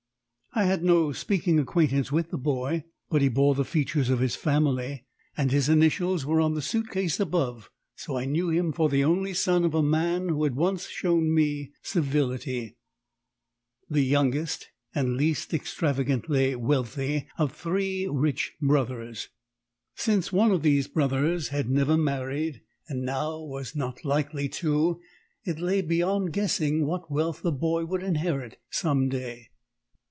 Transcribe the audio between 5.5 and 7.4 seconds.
initials were on the suit case